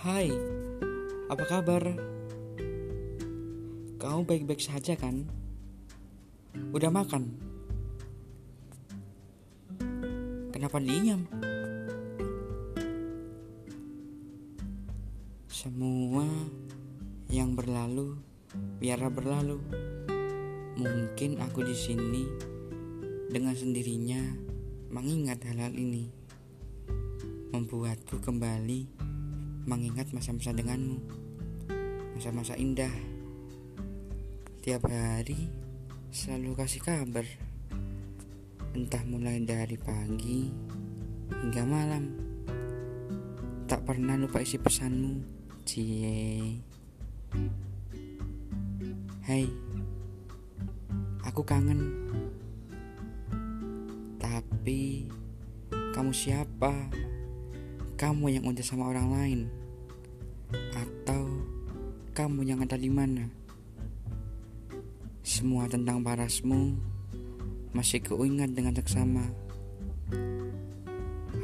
Hai, 0.00 0.32
apa 1.28 1.44
kabar? 1.44 1.92
Kamu 4.00 4.24
baik-baik 4.24 4.56
saja 4.56 4.96
kan? 4.96 5.28
Udah 6.72 6.88
makan? 6.88 7.28
Kenapa 10.56 10.80
diam? 10.80 11.28
Semua 15.52 16.24
yang 17.28 17.52
berlalu 17.52 18.16
biarlah 18.80 19.12
berlalu. 19.12 19.60
Mungkin 20.80 21.44
aku 21.44 21.60
di 21.60 21.76
sini 21.76 22.24
dengan 23.28 23.52
sendirinya 23.52 24.32
mengingat 24.88 25.44
hal-hal 25.44 25.76
ini, 25.76 26.08
membuatku 27.52 28.16
kembali 28.24 29.09
mengingat 29.68 30.08
masa-masa 30.16 30.56
denganmu, 30.56 31.00
masa-masa 32.16 32.56
indah. 32.56 32.92
Tiap 34.60 34.84
hari 34.88 35.48
selalu 36.12 36.52
kasih 36.56 36.84
kabar, 36.84 37.24
entah 38.76 39.02
mulai 39.08 39.40
dari 39.44 39.76
pagi 39.80 40.52
hingga 41.32 41.64
malam. 41.64 42.04
Tak 43.64 43.86
pernah 43.86 44.18
lupa 44.18 44.42
isi 44.42 44.58
pesanmu, 44.60 45.22
cie. 45.64 46.60
Hai, 49.24 49.46
aku 51.22 51.46
kangen. 51.46 52.10
Tapi 54.18 55.06
kamu 55.94 56.10
siapa? 56.10 56.74
Kamu 58.00 58.32
yang 58.32 58.48
udah 58.48 58.64
sama 58.64 58.88
orang 58.88 59.12
lain? 59.12 59.40
Atau 60.72 61.44
kamu 62.16 62.48
yang 62.48 62.64
ada 62.64 62.80
di 62.80 62.88
mana? 62.88 63.28
Semua 65.20 65.68
tentang 65.68 66.00
parasmu 66.00 66.80
masih 67.76 68.00
kuingat 68.00 68.56
dengan 68.56 68.72
seksama. 68.72 69.20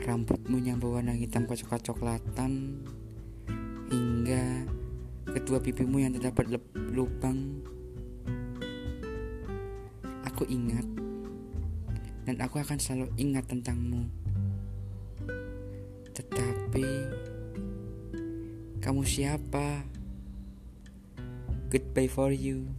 Rambutmu 0.01 0.57
yang 0.65 0.81
berwarna 0.81 1.13
hitam 1.13 1.45
kecoklat-coklatan 1.45 2.81
hingga 3.93 4.65
kedua 5.37 5.61
pipimu 5.61 6.09
yang 6.09 6.17
terdapat 6.17 6.57
lubang. 6.73 7.61
Aku 10.25 10.49
ingat 10.49 10.89
dan 12.25 12.41
aku 12.41 12.65
akan 12.65 12.81
selalu 12.81 13.13
ingat 13.21 13.45
tentangmu. 13.45 14.26
Kamu 18.87 19.03
siapa? 19.03 19.83
Goodbye 21.75 22.07
for 22.07 22.31
you. 22.31 22.71